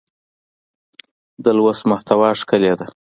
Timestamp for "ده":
2.79-2.87